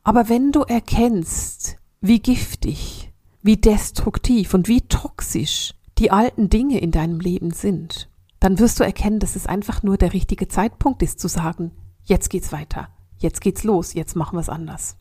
Aber 0.02 0.29
wenn 0.29 0.52
du 0.52 0.62
erkennst, 0.62 1.76
wie 2.00 2.20
giftig, 2.20 3.12
wie 3.43 3.56
destruktiv 3.56 4.55
und 4.55 4.69
wie 4.69 4.82
toxisch 4.82 5.75
die 5.99 6.11
alten 6.11 6.49
Dinge 6.49 6.79
in 6.81 6.90
deinem 6.90 7.20
Leben 7.20 7.50
sind, 7.52 8.08
dann 8.40 8.58
wirst 8.58 8.79
du 8.79 8.85
erkennen, 8.85 9.19
dass 9.19 9.37
es 9.37 9.46
einfach 9.46 9.82
nur 9.82 9.96
der 9.96 10.12
richtige 10.12 10.49
Zeitpunkt 10.49 11.02
ist 11.02 11.19
zu 11.19 11.29
sagen, 11.29 11.73
jetzt 12.05 12.31
geht's 12.31 12.52
weiter, 12.52 12.88
jetzt 13.17 13.40
geht's 13.40 13.64
los, 13.64 13.94
jetzt 13.94 14.17
machen 14.17 14.37
wir 14.37 14.40
es 14.40 14.49
anders. 14.49 14.96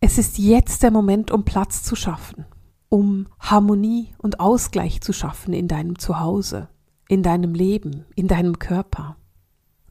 Es 0.00 0.18
ist 0.18 0.38
jetzt 0.38 0.82
der 0.82 0.90
Moment, 0.90 1.30
um 1.30 1.44
Platz 1.44 1.82
zu 1.82 1.96
schaffen, 1.96 2.44
um 2.88 3.28
Harmonie 3.38 4.14
und 4.18 4.40
Ausgleich 4.40 5.00
zu 5.00 5.12
schaffen 5.12 5.54
in 5.54 5.68
deinem 5.68 5.98
Zuhause, 5.98 6.68
in 7.08 7.22
deinem 7.22 7.54
Leben, 7.54 8.04
in 8.14 8.28
deinem 8.28 8.58
Körper. 8.58 9.16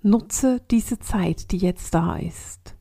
Nutze 0.04 0.62
diese 0.72 1.00
Zeit, 1.00 1.52
die 1.52 1.58
jetzt 1.58 1.94
da 1.94 2.16
ist. 2.16 2.76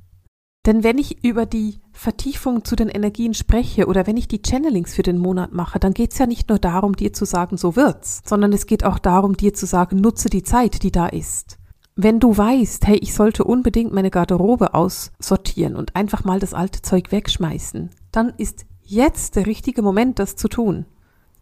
Denn 0.66 0.84
wenn 0.84 0.98
ich 0.98 1.24
über 1.24 1.46
die 1.46 1.80
Vertiefung 1.92 2.64
zu 2.64 2.76
den 2.76 2.88
Energien 2.88 3.32
spreche 3.32 3.86
oder 3.86 4.06
wenn 4.06 4.16
ich 4.16 4.28
die 4.28 4.42
Channelings 4.42 4.94
für 4.94 5.02
den 5.02 5.18
Monat 5.18 5.52
mache, 5.52 5.78
dann 5.78 5.94
geht 5.94 6.12
es 6.12 6.18
ja 6.18 6.26
nicht 6.26 6.48
nur 6.48 6.58
darum, 6.58 6.96
dir 6.96 7.12
zu 7.12 7.24
sagen, 7.24 7.56
so 7.56 7.76
wird's, 7.76 8.22
sondern 8.26 8.52
es 8.52 8.66
geht 8.66 8.84
auch 8.84 8.98
darum, 8.98 9.36
dir 9.36 9.54
zu 9.54 9.66
sagen, 9.66 10.00
nutze 10.00 10.28
die 10.28 10.42
Zeit, 10.42 10.82
die 10.82 10.92
da 10.92 11.06
ist. 11.06 11.58
Wenn 11.96 12.20
du 12.20 12.36
weißt, 12.36 12.86
hey, 12.86 12.98
ich 12.98 13.14
sollte 13.14 13.44
unbedingt 13.44 13.92
meine 13.92 14.10
Garderobe 14.10 14.74
aussortieren 14.74 15.76
und 15.76 15.96
einfach 15.96 16.24
mal 16.24 16.38
das 16.38 16.54
alte 16.54 16.82
Zeug 16.82 17.10
wegschmeißen, 17.10 17.90
dann 18.12 18.32
ist 18.36 18.66
jetzt 18.82 19.36
der 19.36 19.46
richtige 19.46 19.82
Moment, 19.82 20.18
das 20.18 20.36
zu 20.36 20.48
tun. 20.48 20.86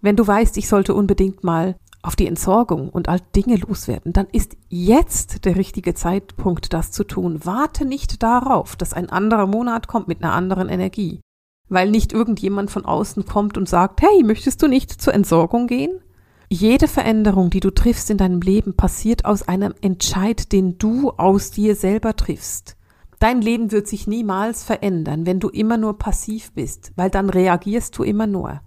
Wenn 0.01 0.17
du 0.17 0.27
weißt, 0.27 0.57
ich 0.57 0.69
sollte 0.69 0.95
unbedingt 0.95 1.43
mal 1.43 1.77
auf 2.09 2.17
die 2.17 2.27
Entsorgung 2.27 2.89
und 2.89 3.11
all 3.11 3.21
Dinge 3.37 3.57
loswerden, 3.57 4.15
dann 4.15 4.29
ist 4.33 4.57
jetzt 4.71 5.45
der 5.45 5.57
richtige 5.57 5.93
Zeitpunkt, 5.93 6.73
das 6.73 6.91
zu 6.91 7.05
tun. 7.05 7.45
Warte 7.45 7.85
nicht 7.85 8.23
darauf, 8.23 8.77
dass 8.77 8.95
ein 8.95 9.11
anderer 9.11 9.47
Monat 9.47 9.89
kommt 9.89 10.09
mit 10.09 10.23
einer 10.23 10.33
anderen 10.33 10.71
Energie, 10.71 11.21
weil 11.69 11.91
nicht 11.91 12.15
irgendjemand 12.15 12.71
von 12.71 12.87
außen 12.87 13.27
kommt 13.27 13.59
und 13.59 13.69
sagt, 13.69 14.01
hey, 14.01 14.23
möchtest 14.25 14.63
du 14.63 14.69
nicht 14.69 14.91
zur 14.91 15.13
Entsorgung 15.13 15.67
gehen? 15.67 16.01
Jede 16.49 16.89
Veränderung, 16.89 17.51
die 17.51 17.61
du 17.61 17.71
triffst 17.71 18.09
in 18.09 18.17
deinem 18.17 18.41
Leben, 18.41 18.75
passiert 18.75 19.27
aus 19.27 19.47
einem 19.47 19.75
Entscheid, 19.83 20.51
den 20.51 20.79
du 20.79 21.11
aus 21.11 21.51
dir 21.51 21.77
selber 21.77 22.17
triffst. 22.17 22.79
Dein 23.19 23.43
Leben 23.43 23.71
wird 23.71 23.87
sich 23.87 24.07
niemals 24.07 24.65
verändern, 24.65 25.27
wenn 25.27 25.41
du 25.41 25.51
immer 25.51 25.77
nur 25.77 25.99
passiv 25.99 26.53
bist, 26.53 26.91
weil 26.97 27.11
dann 27.11 27.29
reagierst 27.29 27.99
du 27.99 28.03
immer 28.03 28.27
nur. 28.27 28.63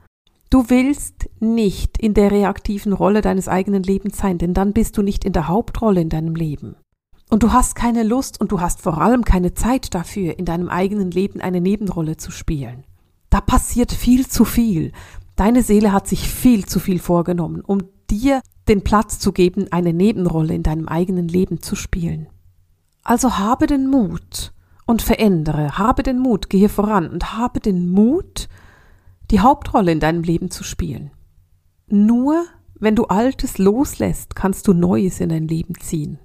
Du 0.51 0.69
willst 0.69 1.29
nicht 1.39 1.97
in 1.97 2.13
der 2.13 2.29
reaktiven 2.29 2.91
Rolle 2.91 3.21
deines 3.21 3.47
eigenen 3.47 3.83
Lebens 3.83 4.17
sein, 4.17 4.37
denn 4.37 4.53
dann 4.53 4.73
bist 4.73 4.97
du 4.97 5.01
nicht 5.01 5.23
in 5.23 5.31
der 5.31 5.47
Hauptrolle 5.47 6.01
in 6.01 6.09
deinem 6.09 6.35
Leben. 6.35 6.75
Und 7.29 7.43
du 7.43 7.53
hast 7.53 7.73
keine 7.73 8.03
Lust 8.03 8.41
und 8.41 8.51
du 8.51 8.59
hast 8.59 8.81
vor 8.81 8.99
allem 8.99 9.23
keine 9.23 9.53
Zeit 9.53 9.95
dafür, 9.95 10.37
in 10.37 10.43
deinem 10.43 10.67
eigenen 10.67 11.09
Leben 11.09 11.39
eine 11.39 11.61
Nebenrolle 11.61 12.17
zu 12.17 12.31
spielen. 12.31 12.83
Da 13.29 13.39
passiert 13.39 13.93
viel 13.93 14.27
zu 14.27 14.43
viel. 14.43 14.91
Deine 15.37 15.63
Seele 15.63 15.93
hat 15.93 16.09
sich 16.09 16.27
viel 16.27 16.65
zu 16.65 16.81
viel 16.81 16.99
vorgenommen, 16.99 17.61
um 17.61 17.83
dir 18.09 18.41
den 18.67 18.83
Platz 18.83 19.19
zu 19.19 19.31
geben, 19.31 19.67
eine 19.71 19.93
Nebenrolle 19.93 20.53
in 20.53 20.63
deinem 20.63 20.89
eigenen 20.89 21.29
Leben 21.29 21.61
zu 21.61 21.77
spielen. 21.77 22.27
Also 23.03 23.37
habe 23.37 23.67
den 23.67 23.87
Mut 23.87 24.51
und 24.85 25.01
verändere, 25.01 25.77
habe 25.77 26.03
den 26.03 26.19
Mut, 26.19 26.49
gehe 26.49 26.67
voran 26.67 27.09
und 27.09 27.37
habe 27.37 27.61
den 27.61 27.89
Mut, 27.89 28.49
die 29.31 29.39
Hauptrolle 29.39 29.91
in 29.91 29.99
deinem 29.99 30.23
Leben 30.23 30.51
zu 30.51 30.63
spielen. 30.63 31.11
Nur 31.87 32.45
wenn 32.75 32.95
du 32.95 33.05
Altes 33.05 33.57
loslässt, 33.57 34.35
kannst 34.35 34.67
du 34.67 34.73
Neues 34.73 35.19
in 35.19 35.29
dein 35.29 35.47
Leben 35.47 35.75
ziehen. 35.79 36.19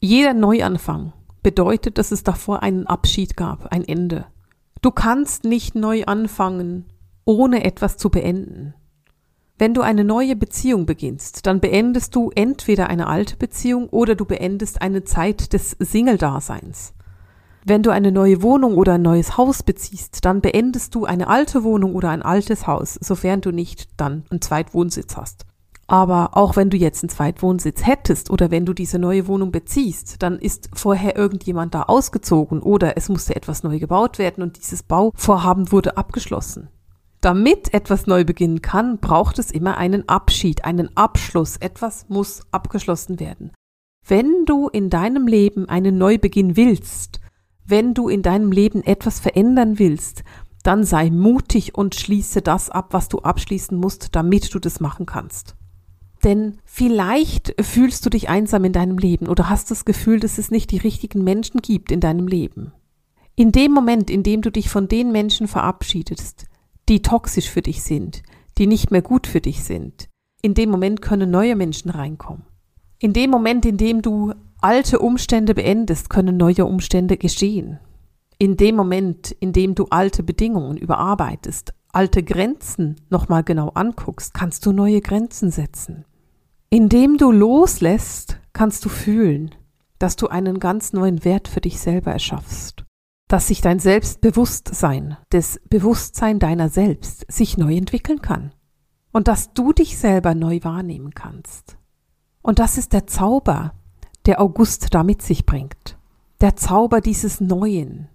Jeder 0.00 0.34
Neuanfang 0.34 1.12
bedeutet, 1.42 1.96
dass 1.96 2.12
es 2.12 2.24
davor 2.24 2.62
einen 2.62 2.86
Abschied 2.86 3.36
gab, 3.36 3.66
ein 3.66 3.84
Ende. 3.84 4.26
Du 4.80 4.90
kannst 4.90 5.44
nicht 5.44 5.74
neu 5.74 6.04
anfangen, 6.04 6.86
ohne 7.24 7.64
etwas 7.64 7.96
zu 7.96 8.10
beenden. 8.10 8.74
Wenn 9.58 9.74
du 9.74 9.82
eine 9.82 10.02
neue 10.02 10.34
Beziehung 10.34 10.86
beginnst, 10.86 11.46
dann 11.46 11.60
beendest 11.60 12.16
du 12.16 12.30
entweder 12.34 12.88
eine 12.88 13.06
alte 13.06 13.36
Beziehung 13.36 13.88
oder 13.88 14.16
du 14.16 14.24
beendest 14.24 14.82
eine 14.82 15.04
Zeit 15.04 15.52
des 15.52 15.76
Single-Daseins. 15.78 16.94
Wenn 17.64 17.84
du 17.84 17.90
eine 17.90 18.10
neue 18.10 18.42
Wohnung 18.42 18.76
oder 18.76 18.94
ein 18.94 19.02
neues 19.02 19.36
Haus 19.36 19.62
beziehst, 19.62 20.24
dann 20.24 20.40
beendest 20.40 20.94
du 20.96 21.04
eine 21.04 21.28
alte 21.28 21.62
Wohnung 21.62 21.94
oder 21.94 22.10
ein 22.10 22.22
altes 22.22 22.66
Haus, 22.66 22.98
sofern 23.00 23.40
du 23.40 23.52
nicht 23.52 23.88
dann 23.96 24.24
einen 24.30 24.40
Zweitwohnsitz 24.40 25.16
hast. 25.16 25.46
Aber 25.86 26.36
auch 26.36 26.56
wenn 26.56 26.70
du 26.70 26.76
jetzt 26.76 27.04
einen 27.04 27.10
Zweitwohnsitz 27.10 27.86
hättest 27.86 28.30
oder 28.30 28.50
wenn 28.50 28.66
du 28.66 28.72
diese 28.72 28.98
neue 28.98 29.28
Wohnung 29.28 29.52
beziehst, 29.52 30.22
dann 30.22 30.38
ist 30.38 30.70
vorher 30.74 31.16
irgendjemand 31.16 31.74
da 31.74 31.82
ausgezogen 31.82 32.62
oder 32.62 32.96
es 32.96 33.08
musste 33.08 33.36
etwas 33.36 33.62
neu 33.62 33.78
gebaut 33.78 34.18
werden 34.18 34.42
und 34.42 34.56
dieses 34.56 34.82
Bauvorhaben 34.82 35.70
wurde 35.70 35.96
abgeschlossen. 35.96 36.68
Damit 37.20 37.72
etwas 37.72 38.08
neu 38.08 38.24
beginnen 38.24 38.62
kann, 38.62 38.98
braucht 38.98 39.38
es 39.38 39.52
immer 39.52 39.76
einen 39.76 40.08
Abschied, 40.08 40.64
einen 40.64 40.96
Abschluss. 40.96 41.56
Etwas 41.56 42.06
muss 42.08 42.40
abgeschlossen 42.50 43.20
werden. 43.20 43.52
Wenn 44.04 44.44
du 44.46 44.68
in 44.68 44.90
deinem 44.90 45.28
Leben 45.28 45.68
einen 45.68 45.98
Neubeginn 45.98 46.56
willst, 46.56 47.21
wenn 47.64 47.94
du 47.94 48.08
in 48.08 48.22
deinem 48.22 48.52
Leben 48.52 48.82
etwas 48.82 49.20
verändern 49.20 49.78
willst, 49.78 50.24
dann 50.62 50.84
sei 50.84 51.10
mutig 51.10 51.74
und 51.74 51.94
schließe 51.94 52.42
das 52.42 52.70
ab, 52.70 52.88
was 52.90 53.08
du 53.08 53.18
abschließen 53.18 53.76
musst, 53.76 54.14
damit 54.14 54.54
du 54.54 54.58
das 54.58 54.80
machen 54.80 55.06
kannst. 55.06 55.56
Denn 56.24 56.58
vielleicht 56.64 57.54
fühlst 57.60 58.06
du 58.06 58.10
dich 58.10 58.28
einsam 58.28 58.64
in 58.64 58.72
deinem 58.72 58.96
Leben 58.96 59.26
oder 59.26 59.48
hast 59.48 59.70
das 59.72 59.84
Gefühl, 59.84 60.20
dass 60.20 60.38
es 60.38 60.50
nicht 60.52 60.70
die 60.70 60.78
richtigen 60.78 61.24
Menschen 61.24 61.60
gibt 61.60 61.90
in 61.90 61.98
deinem 61.98 62.28
Leben. 62.28 62.72
In 63.34 63.50
dem 63.50 63.72
Moment, 63.72 64.08
in 64.08 64.22
dem 64.22 64.42
du 64.42 64.50
dich 64.50 64.68
von 64.68 64.86
den 64.86 65.10
Menschen 65.10 65.48
verabschiedest, 65.48 66.46
die 66.88 67.02
toxisch 67.02 67.50
für 67.50 67.62
dich 67.62 67.82
sind, 67.82 68.22
die 68.58 68.66
nicht 68.66 68.90
mehr 68.90 69.02
gut 69.02 69.26
für 69.26 69.40
dich 69.40 69.64
sind. 69.64 70.08
In 70.42 70.54
dem 70.54 70.70
Moment 70.70 71.02
können 71.02 71.30
neue 71.30 71.56
Menschen 71.56 71.90
reinkommen. 71.90 72.44
In 72.98 73.12
dem 73.12 73.30
Moment, 73.30 73.64
in 73.64 73.78
dem 73.78 74.02
du 74.02 74.32
alte 74.62 74.98
Umstände 74.98 75.54
beendest, 75.54 76.10
können 76.10 76.36
neue 76.36 76.64
Umstände 76.64 77.16
geschehen. 77.16 77.78
In 78.38 78.56
dem 78.56 78.76
Moment, 78.76 79.30
in 79.30 79.52
dem 79.52 79.74
du 79.74 79.86
alte 79.90 80.22
Bedingungen 80.22 80.76
überarbeitest, 80.76 81.74
alte 81.92 82.22
Grenzen 82.22 82.96
nochmal 83.10 83.44
genau 83.44 83.68
anguckst, 83.68 84.34
kannst 84.34 84.64
du 84.66 84.72
neue 84.72 85.00
Grenzen 85.00 85.50
setzen. 85.50 86.04
Indem 86.70 87.18
du 87.18 87.30
loslässt, 87.30 88.38
kannst 88.52 88.84
du 88.84 88.88
fühlen, 88.88 89.54
dass 89.98 90.16
du 90.16 90.28
einen 90.28 90.58
ganz 90.58 90.92
neuen 90.92 91.24
Wert 91.24 91.48
für 91.48 91.60
dich 91.60 91.78
selber 91.78 92.12
erschaffst 92.12 92.84
dass 93.32 93.46
sich 93.46 93.62
dein 93.62 93.78
Selbstbewusstsein, 93.78 95.16
das 95.30 95.58
Bewusstsein 95.70 96.38
deiner 96.38 96.68
selbst 96.68 97.24
sich 97.32 97.56
neu 97.56 97.74
entwickeln 97.74 98.20
kann 98.20 98.52
und 99.10 99.26
dass 99.26 99.54
du 99.54 99.72
dich 99.72 99.96
selber 99.96 100.34
neu 100.34 100.60
wahrnehmen 100.62 101.14
kannst. 101.14 101.78
Und 102.42 102.58
das 102.58 102.76
ist 102.76 102.92
der 102.92 103.06
Zauber, 103.06 103.72
der 104.26 104.40
August 104.40 104.94
da 104.94 105.02
mit 105.02 105.22
sich 105.22 105.46
bringt. 105.46 105.98
Der 106.40 106.56
Zauber 106.56 107.00
dieses 107.00 107.40
Neuen, 107.40 108.08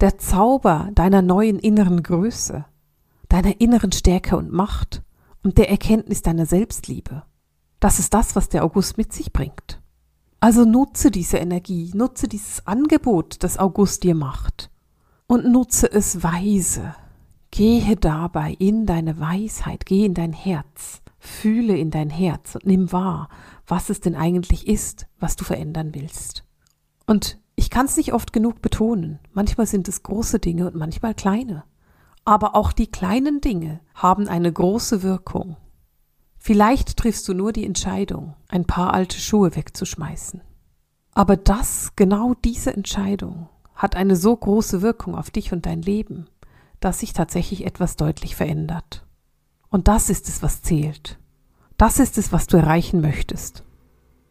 der 0.00 0.18
Zauber 0.18 0.90
deiner 0.94 1.22
neuen 1.22 1.58
inneren 1.58 2.02
Größe, 2.02 2.64
deiner 3.28 3.60
inneren 3.60 3.92
Stärke 3.92 4.36
und 4.36 4.52
Macht 4.52 5.02
und 5.42 5.58
der 5.58 5.70
Erkenntnis 5.70 6.22
deiner 6.22 6.46
Selbstliebe. 6.46 7.22
Das 7.80 7.98
ist 7.98 8.12
das, 8.14 8.36
was 8.36 8.48
der 8.48 8.64
August 8.64 8.98
mit 8.98 9.12
sich 9.12 9.32
bringt. 9.32 9.80
Also 10.40 10.64
nutze 10.64 11.10
diese 11.10 11.38
Energie, 11.38 11.90
nutze 11.94 12.28
dieses 12.28 12.66
Angebot, 12.66 13.42
das 13.42 13.58
August 13.58 14.02
dir 14.02 14.14
macht 14.14 14.70
und 15.26 15.50
nutze 15.50 15.90
es 15.90 16.22
weise. 16.22 16.94
Gehe 17.50 17.96
dabei 17.96 18.54
in 18.58 18.86
deine 18.86 19.18
Weisheit, 19.18 19.86
geh 19.86 20.04
in 20.04 20.14
dein 20.14 20.32
Herz, 20.32 21.00
fühle 21.26 21.76
in 21.76 21.90
dein 21.90 22.10
Herz 22.10 22.54
und 22.54 22.66
nimm 22.66 22.92
wahr, 22.92 23.28
was 23.66 23.90
es 23.90 24.00
denn 24.00 24.14
eigentlich 24.14 24.66
ist, 24.66 25.06
was 25.18 25.36
du 25.36 25.44
verändern 25.44 25.94
willst. 25.94 26.44
Und 27.06 27.38
ich 27.54 27.70
kann 27.70 27.86
es 27.86 27.96
nicht 27.96 28.12
oft 28.12 28.32
genug 28.32 28.60
betonen, 28.60 29.18
manchmal 29.32 29.66
sind 29.66 29.88
es 29.88 30.02
große 30.02 30.38
Dinge 30.38 30.66
und 30.66 30.76
manchmal 30.76 31.14
kleine. 31.14 31.64
Aber 32.24 32.54
auch 32.54 32.72
die 32.72 32.88
kleinen 32.88 33.40
Dinge 33.40 33.80
haben 33.94 34.28
eine 34.28 34.52
große 34.52 35.02
Wirkung. 35.02 35.56
Vielleicht 36.36 36.96
triffst 36.96 37.26
du 37.28 37.34
nur 37.34 37.52
die 37.52 37.64
Entscheidung, 37.64 38.34
ein 38.48 38.66
paar 38.66 38.92
alte 38.92 39.18
Schuhe 39.18 39.54
wegzuschmeißen. 39.56 40.42
Aber 41.12 41.36
das, 41.36 41.92
genau 41.96 42.34
diese 42.34 42.74
Entscheidung, 42.74 43.48
hat 43.74 43.96
eine 43.96 44.16
so 44.16 44.36
große 44.36 44.82
Wirkung 44.82 45.14
auf 45.14 45.30
dich 45.30 45.52
und 45.52 45.66
dein 45.66 45.82
Leben, 45.82 46.28
dass 46.80 47.00
sich 47.00 47.12
tatsächlich 47.12 47.64
etwas 47.64 47.96
deutlich 47.96 48.36
verändert. 48.36 49.05
Und 49.70 49.88
das 49.88 50.10
ist 50.10 50.28
es, 50.28 50.42
was 50.42 50.62
zählt. 50.62 51.18
Das 51.76 51.98
ist 51.98 52.18
es, 52.18 52.32
was 52.32 52.46
du 52.46 52.56
erreichen 52.56 53.00
möchtest. 53.00 53.64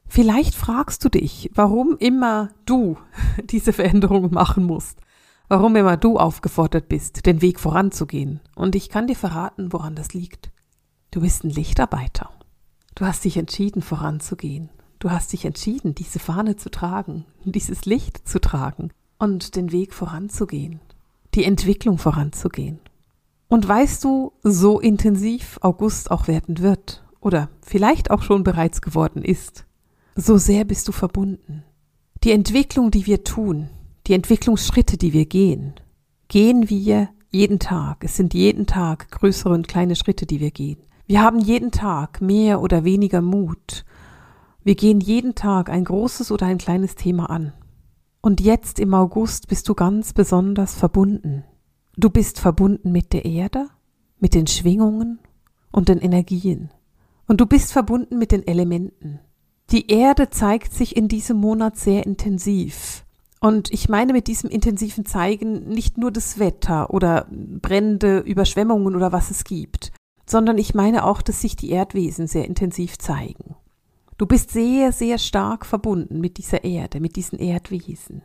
Vielleicht 0.08 0.56
fragst 0.56 1.04
du 1.04 1.10
dich, 1.10 1.52
warum 1.54 1.98
immer 1.98 2.50
du 2.66 2.98
diese 3.44 3.74
Veränderung 3.74 4.32
machen 4.32 4.64
musst, 4.64 5.00
warum 5.48 5.76
immer 5.76 5.98
du 5.98 6.18
aufgefordert 6.18 6.88
bist, 6.88 7.26
den 7.26 7.42
Weg 7.42 7.60
voranzugehen. 7.60 8.40
Und 8.56 8.76
ich 8.76 8.90
kann 8.90 9.08
dir 9.08 9.16
verraten, 9.16 9.74
woran 9.74 9.96
das 9.96 10.14
liegt. 10.14 10.52
Du 11.12 11.22
bist 11.22 11.44
ein 11.44 11.50
Lichtarbeiter. 11.50 12.30
Du 12.96 13.06
hast 13.06 13.26
dich 13.26 13.38
entschieden, 13.38 13.82
voranzugehen. 13.82 14.70
Du 15.00 15.12
hast 15.12 15.34
dich 15.34 15.46
entschieden, 15.46 15.94
diese 15.94 16.20
Fahne 16.20 16.56
zu 16.56 16.72
tragen, 16.72 17.26
dieses 17.46 17.86
Licht 17.86 18.28
zu 18.28 18.40
tragen 18.40 18.92
und 19.20 19.56
den 19.56 19.72
Weg 19.72 19.94
voranzugehen, 19.94 20.80
die 21.34 21.44
Entwicklung 21.44 21.98
voranzugehen. 21.98 22.80
Und 23.48 23.68
weißt 23.68 24.04
du, 24.04 24.34
so 24.44 24.80
intensiv 24.80 25.60
August 25.62 26.12
auch 26.12 26.28
werden 26.28 26.60
wird 26.60 27.04
oder 27.20 27.50
vielleicht 27.62 28.12
auch 28.12 28.24
schon 28.24 28.44
bereits 28.44 28.82
geworden 28.82 29.24
ist, 29.24 29.66
so 30.16 30.38
sehr 30.38 30.66
bist 30.66 30.88
du 30.88 30.92
verbunden. 30.92 31.64
Die 32.24 32.32
Entwicklung, 32.32 32.90
die 32.92 33.06
wir 33.06 33.24
tun, 33.24 33.70
die 34.08 34.14
Entwicklungsschritte, 34.14 34.98
die 34.98 35.14
wir 35.14 35.26
gehen, 35.26 35.74
gehen 36.28 36.70
wir 36.70 37.10
jeden 37.30 37.60
Tag. 37.60 38.04
Es 38.04 38.16
sind 38.16 38.34
jeden 38.34 38.66
Tag 38.66 39.12
größere 39.12 39.54
und 39.54 39.68
kleine 39.68 39.96
Schritte, 39.96 40.26
die 40.26 40.40
wir 40.40 40.52
gehen. 40.52 40.78
Wir 41.06 41.22
haben 41.22 41.40
jeden 41.40 41.72
Tag 41.72 42.22
mehr 42.22 42.62
oder 42.62 42.84
weniger 42.84 43.22
Mut. 43.22 43.86
Wir 44.64 44.76
gehen 44.76 45.00
jeden 45.00 45.36
Tag 45.36 45.70
ein 45.70 45.84
großes 45.84 46.32
oder 46.32 46.48
ein 46.48 46.58
kleines 46.58 46.96
Thema 46.96 47.30
an. 47.30 47.54
Und 48.22 48.42
jetzt 48.42 48.80
im 48.80 48.94
August 48.96 49.48
bist 49.48 49.70
du 49.70 49.76
ganz 49.76 50.14
besonders 50.14 50.74
verbunden. 50.74 51.44
Du 51.98 52.10
bist 52.10 52.40
verbunden 52.40 52.92
mit 52.92 53.14
der 53.14 53.26
Erde, 53.26 53.70
mit 54.20 54.34
den 54.34 54.48
Schwingungen 54.48 55.20
und 55.72 55.88
den 55.88 56.00
Energien. 56.00 56.70
Und 57.28 57.40
du 57.40 57.46
bist 57.46 57.72
verbunden 57.72 58.18
mit 58.18 58.32
den 58.32 58.46
Elementen. 58.46 59.20
Die 59.72 59.90
Erde 59.90 60.30
zeigt 60.30 60.74
sich 60.74 60.96
in 60.96 61.08
diesem 61.08 61.38
Monat 61.38 61.78
sehr 61.78 62.06
intensiv. 62.06 63.06
Und 63.40 63.72
ich 63.72 63.90
meine 63.90 64.12
mit 64.12 64.28
diesem 64.28 64.50
intensiven 64.50 65.06
Zeigen 65.06 65.68
nicht 65.68 65.98
nur 65.98 66.12
das 66.12 66.38
Wetter 66.38 66.94
oder 66.94 67.28
Brände, 67.30 68.20
Überschwemmungen 68.20 68.96
oder 68.96 69.12
was 69.12 69.32
es 69.32 69.44
gibt, 69.44 69.92
sondern 70.26 70.58
ich 70.58 70.76
meine 70.76 71.06
auch, 71.06 71.22
dass 71.22 71.42
sich 71.42 71.56
die 71.56 71.70
Erdwesen 71.70 72.28
sehr 72.28 72.46
intensiv 72.46 72.98
zeigen. 72.98 73.56
Du 74.18 74.26
bist 74.26 74.52
sehr, 74.52 74.92
sehr 74.92 75.18
stark 75.18 75.66
verbunden 75.66 76.20
mit 76.20 76.38
dieser 76.38 76.64
Erde, 76.64 77.00
mit 77.00 77.16
diesen 77.16 77.40
Erdwesen. 77.40 78.22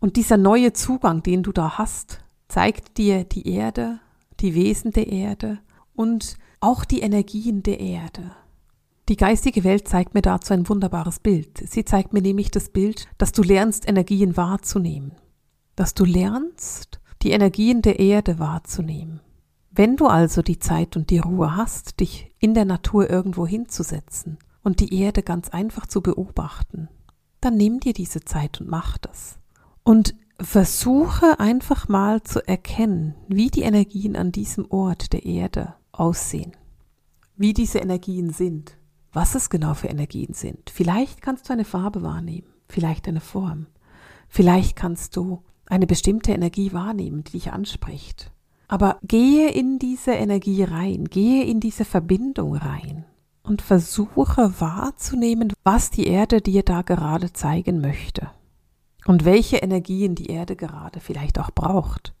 Und 0.00 0.16
dieser 0.16 0.36
neue 0.36 0.72
Zugang, 0.72 1.22
den 1.22 1.42
du 1.42 1.52
da 1.52 1.78
hast, 1.78 2.20
zeigt 2.48 2.98
dir 2.98 3.24
die 3.24 3.48
Erde, 3.48 4.00
die 4.40 4.54
Wesen 4.54 4.92
der 4.92 5.08
Erde 5.08 5.58
und 5.94 6.36
auch 6.60 6.84
die 6.84 7.00
Energien 7.00 7.62
der 7.62 7.80
Erde. 7.80 8.32
Die 9.08 9.16
geistige 9.16 9.64
Welt 9.64 9.88
zeigt 9.88 10.14
mir 10.14 10.22
dazu 10.22 10.52
ein 10.52 10.68
wunderbares 10.68 11.18
Bild. 11.20 11.62
Sie 11.66 11.84
zeigt 11.84 12.12
mir 12.12 12.20
nämlich 12.20 12.50
das 12.50 12.68
Bild, 12.68 13.08
dass 13.16 13.32
du 13.32 13.42
lernst, 13.42 13.88
Energien 13.88 14.36
wahrzunehmen. 14.36 15.12
Dass 15.76 15.94
du 15.94 16.04
lernst, 16.04 17.00
die 17.22 17.30
Energien 17.30 17.80
der 17.80 18.00
Erde 18.00 18.38
wahrzunehmen. 18.38 19.20
Wenn 19.70 19.96
du 19.96 20.06
also 20.06 20.42
die 20.42 20.58
Zeit 20.58 20.96
und 20.96 21.10
die 21.10 21.18
Ruhe 21.18 21.56
hast, 21.56 22.00
dich 22.00 22.34
in 22.38 22.52
der 22.52 22.64
Natur 22.64 23.08
irgendwo 23.08 23.46
hinzusetzen 23.46 24.38
und 24.62 24.80
die 24.80 24.92
Erde 25.00 25.22
ganz 25.22 25.48
einfach 25.48 25.86
zu 25.86 26.02
beobachten, 26.02 26.88
dann 27.40 27.56
nimm 27.56 27.80
dir 27.80 27.92
diese 27.92 28.20
Zeit 28.20 28.60
und 28.60 28.68
mach 28.68 28.98
das. 28.98 29.38
Und 29.84 30.14
versuche 30.40 31.40
einfach 31.40 31.88
mal 31.88 32.22
zu 32.22 32.46
erkennen, 32.46 33.14
wie 33.26 33.48
die 33.48 33.62
Energien 33.62 34.16
an 34.16 34.32
diesem 34.32 34.70
Ort 34.70 35.12
der 35.12 35.26
Erde 35.26 35.74
aussehen, 35.90 36.56
wie 37.36 37.52
diese 37.52 37.78
Energien 37.78 38.30
sind, 38.30 38.76
was 39.12 39.34
es 39.34 39.50
genau 39.50 39.74
für 39.74 39.88
Energien 39.88 40.34
sind. 40.34 40.70
Vielleicht 40.70 41.22
kannst 41.22 41.48
du 41.48 41.52
eine 41.52 41.64
Farbe 41.64 42.02
wahrnehmen, 42.02 42.46
vielleicht 42.68 43.08
eine 43.08 43.20
Form, 43.20 43.66
vielleicht 44.28 44.76
kannst 44.76 45.16
du 45.16 45.42
eine 45.66 45.86
bestimmte 45.86 46.32
Energie 46.32 46.72
wahrnehmen, 46.72 47.24
die 47.24 47.32
dich 47.32 47.52
anspricht. 47.52 48.30
Aber 48.68 48.98
gehe 49.02 49.50
in 49.50 49.78
diese 49.78 50.12
Energie 50.12 50.62
rein, 50.62 51.06
gehe 51.06 51.44
in 51.44 51.58
diese 51.58 51.84
Verbindung 51.84 52.54
rein. 52.54 53.06
Und 53.42 53.62
versuche 53.62 54.60
wahrzunehmen, 54.60 55.54
was 55.64 55.90
die 55.90 56.06
Erde 56.06 56.42
dir 56.42 56.62
da 56.62 56.82
gerade 56.82 57.32
zeigen 57.32 57.80
möchte 57.80 58.30
und 59.08 59.24
welche 59.24 59.56
Energien 59.56 60.14
die 60.14 60.26
Erde 60.26 60.54
gerade 60.54 61.00
vielleicht 61.00 61.38
auch 61.38 61.50
braucht. 61.50 62.14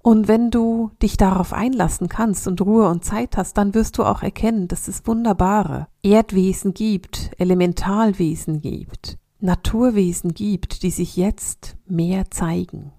Und 0.00 0.26
wenn 0.26 0.50
du 0.50 0.90
dich 1.00 1.16
darauf 1.16 1.52
einlassen 1.52 2.08
kannst 2.08 2.48
und 2.48 2.60
Ruhe 2.60 2.88
und 2.88 3.04
Zeit 3.04 3.36
hast, 3.36 3.56
dann 3.56 3.74
wirst 3.74 3.96
du 3.96 4.04
auch 4.04 4.24
erkennen, 4.24 4.66
dass 4.66 4.88
es 4.88 5.06
wunderbare 5.06 5.86
Erdwesen 6.02 6.74
gibt, 6.74 7.30
Elementalwesen 7.38 8.60
gibt, 8.60 9.18
Naturwesen 9.38 10.34
gibt, 10.34 10.82
die 10.82 10.90
sich 10.90 11.16
jetzt 11.16 11.76
mehr 11.86 12.32
zeigen. 12.32 12.90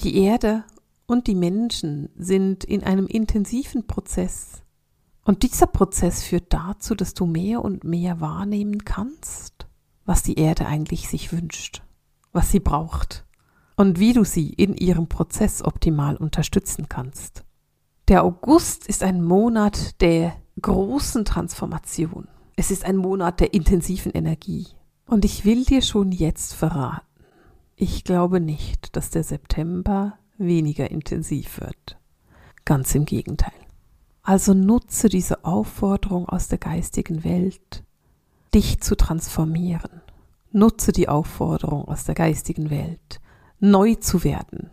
Die 0.00 0.16
Erde 0.16 0.64
und 1.06 1.26
die 1.26 1.34
Menschen 1.34 2.08
sind 2.16 2.64
in 2.64 2.82
einem 2.82 3.06
intensiven 3.06 3.86
Prozess. 3.86 4.62
Und 5.22 5.42
dieser 5.42 5.66
Prozess 5.66 6.22
führt 6.22 6.52
dazu, 6.54 6.94
dass 6.94 7.12
du 7.12 7.26
mehr 7.26 7.62
und 7.62 7.84
mehr 7.84 8.22
wahrnehmen 8.22 8.86
kannst, 8.86 9.66
was 10.06 10.22
die 10.22 10.38
Erde 10.38 10.64
eigentlich 10.66 11.08
sich 11.10 11.30
wünscht, 11.30 11.82
was 12.34 12.50
sie 12.50 12.60
braucht 12.60 13.24
und 13.76 13.98
wie 13.98 14.12
du 14.12 14.24
sie 14.24 14.50
in 14.50 14.74
ihrem 14.74 15.08
Prozess 15.08 15.62
optimal 15.62 16.16
unterstützen 16.16 16.88
kannst. 16.88 17.44
Der 18.08 18.22
August 18.22 18.86
ist 18.86 19.02
ein 19.02 19.22
Monat 19.22 20.00
der 20.02 20.34
großen 20.60 21.24
Transformation. 21.24 22.28
Es 22.56 22.70
ist 22.70 22.84
ein 22.84 22.96
Monat 22.96 23.40
der 23.40 23.54
intensiven 23.54 24.12
Energie. 24.12 24.66
Und 25.06 25.24
ich 25.24 25.44
will 25.44 25.64
dir 25.64 25.80
schon 25.80 26.12
jetzt 26.12 26.54
verraten, 26.54 27.06
ich 27.76 28.04
glaube 28.04 28.40
nicht, 28.40 28.94
dass 28.96 29.10
der 29.10 29.24
September 29.24 30.18
weniger 30.38 30.90
intensiv 30.90 31.60
wird. 31.60 31.98
Ganz 32.64 32.94
im 32.94 33.04
Gegenteil. 33.04 33.52
Also 34.22 34.54
nutze 34.54 35.08
diese 35.08 35.44
Aufforderung 35.44 36.28
aus 36.28 36.48
der 36.48 36.58
geistigen 36.58 37.24
Welt, 37.24 37.84
dich 38.54 38.80
zu 38.80 38.96
transformieren. 38.96 40.03
Nutze 40.54 40.92
die 40.92 41.08
Aufforderung 41.08 41.88
aus 41.88 42.04
der 42.04 42.14
geistigen 42.14 42.70
Welt, 42.70 43.20
neu 43.58 43.96
zu 43.96 44.22
werden, 44.22 44.70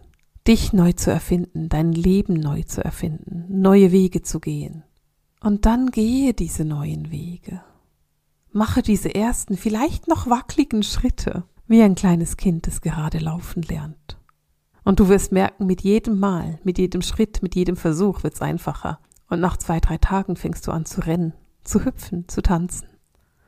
dich 0.47 0.73
neu 0.73 0.93
zu 0.93 1.09
erfinden, 1.09 1.69
dein 1.69 1.91
Leben 1.91 2.35
neu 2.35 2.61
zu 2.61 2.85
erfinden, 2.85 3.45
neue 3.49 3.91
Wege 3.91 4.21
zu 4.21 4.39
gehen. 4.39 4.83
Und 5.41 5.65
dann 5.65 5.89
gehe 5.89 6.35
diese 6.35 6.65
neuen 6.65 7.09
Wege. 7.09 7.63
Mache 8.51 8.83
diese 8.83 9.15
ersten, 9.15 9.57
vielleicht 9.57 10.07
noch 10.07 10.29
wackeligen 10.29 10.83
Schritte, 10.83 11.45
wie 11.65 11.81
ein 11.81 11.95
kleines 11.95 12.37
Kind, 12.37 12.67
das 12.67 12.81
gerade 12.81 13.17
laufen 13.17 13.63
lernt. 13.63 14.19
Und 14.83 14.99
du 14.99 15.09
wirst 15.09 15.31
merken, 15.31 15.65
mit 15.65 15.81
jedem 15.81 16.19
Mal, 16.19 16.59
mit 16.63 16.77
jedem 16.77 17.01
Schritt, 17.01 17.41
mit 17.41 17.55
jedem 17.55 17.75
Versuch 17.75 18.21
wird 18.21 18.35
es 18.35 18.41
einfacher. 18.41 18.99
Und 19.29 19.39
nach 19.39 19.57
zwei, 19.57 19.79
drei 19.79 19.97
Tagen 19.97 20.35
fängst 20.35 20.67
du 20.67 20.71
an 20.71 20.85
zu 20.85 21.01
rennen, 21.01 21.33
zu 21.63 21.85
hüpfen, 21.85 22.27
zu 22.27 22.43
tanzen. 22.43 22.90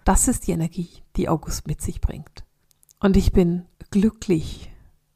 Das 0.06 0.28
ist 0.28 0.48
die 0.48 0.52
Energie, 0.52 0.90
die 1.16 1.30
August 1.30 1.68
mit 1.68 1.82
sich 1.82 2.02
bringt. 2.02 2.44
Und 3.00 3.18
ich 3.18 3.32
bin 3.32 3.66
glücklich, 3.92 4.72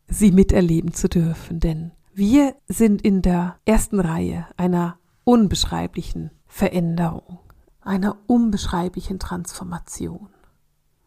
sie 0.07 0.31
miterleben 0.31 0.93
zu 0.93 1.09
dürfen, 1.09 1.59
denn 1.59 1.91
wir 2.13 2.55
sind 2.67 3.01
in 3.01 3.21
der 3.21 3.57
ersten 3.65 3.99
Reihe 3.99 4.47
einer 4.57 4.97
unbeschreiblichen 5.23 6.31
Veränderung, 6.47 7.39
einer 7.81 8.17
unbeschreiblichen 8.27 9.19
Transformation. 9.19 10.29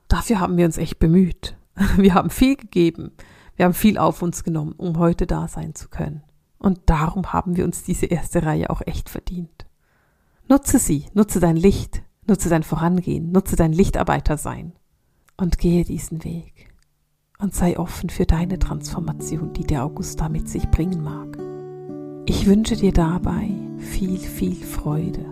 Dafür 0.09 0.41
haben 0.41 0.57
wir 0.57 0.67
uns 0.67 0.79
echt 0.79 0.99
bemüht. 0.99 1.57
Wir 1.97 2.15
haben 2.15 2.31
viel 2.31 2.57
gegeben. 2.57 3.13
Wir 3.55 3.65
haben 3.65 3.75
viel 3.75 3.97
auf 3.97 4.23
uns 4.23 4.43
genommen, 4.43 4.75
um 4.77 4.99
heute 4.99 5.27
da 5.27 5.49
sein 5.49 5.75
zu 5.75 5.89
können. 5.89 6.23
Und 6.59 6.81
darum 6.87 7.33
haben 7.33 7.57
wir 7.57 7.65
uns 7.65 7.85
diese 7.85 8.07
erste 8.07 8.43
Reihe 8.43 8.71
auch 8.71 8.83
echt 8.85 9.09
verdient. 9.09 9.67
Nutze 10.49 10.79
sie, 10.79 11.07
nutze 11.15 11.41
dein 11.41 11.57
Licht, 11.57 12.03
nutze 12.31 12.49
dein 12.49 12.63
Vorangehen, 12.63 13.33
nutze 13.33 13.57
dein 13.57 13.73
Lichtarbeiter 13.73 14.39
sein 14.39 14.73
und 15.37 15.59
gehe 15.59 15.85
diesen 15.85 16.25
Weg 16.25 16.73
und 17.39 17.55
sei 17.55 17.79
offen 17.79 18.09
für 18.09 18.25
deine 18.25 18.59
Transformation, 18.59 19.53
die 19.53 19.65
der 19.65 19.85
August 19.85 20.21
da 20.21 20.29
mit 20.29 20.49
sich 20.49 20.71
bringen 20.71 21.03
mag. 21.03 21.39
Ich 22.27 22.47
wünsche 22.47 22.77
dir 22.77 22.93
dabei 22.93 23.51
viel, 23.79 24.19
viel 24.19 24.55
Freude. 24.55 25.25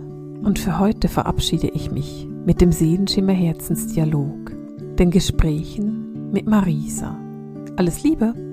Und 0.42 0.58
für 0.58 0.78
heute 0.78 1.08
verabschiede 1.08 1.68
ich 1.68 1.90
mich 1.90 2.26
mit 2.46 2.60
dem 2.60 2.72
Seelenschimmer 2.72 3.32
Herzensdialog, 3.32 4.52
den 4.98 5.10
Gesprächen 5.10 6.30
mit 6.32 6.46
Marisa. 6.46 7.18
Alles 7.76 8.02
Liebe! 8.02 8.47